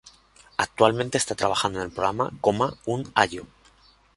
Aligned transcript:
Actualmente 0.57 1.19
está 1.19 1.35
trabajando 1.35 1.77
en 1.77 1.85
el 1.85 1.91
programa 1.91 2.31
"Coma 2.41 2.73
un 2.87 3.11
allo". 3.13 3.45